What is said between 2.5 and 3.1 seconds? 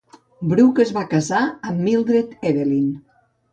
Evelyn.